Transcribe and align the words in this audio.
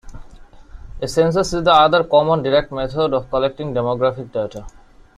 A 0.99 1.07
census 1.07 1.53
is 1.53 1.63
the 1.63 1.71
other 1.71 2.03
common 2.05 2.41
direct 2.41 2.71
method 2.71 3.13
of 3.13 3.29
collecting 3.29 3.71
demographic 3.71 4.31
data. 4.31 4.65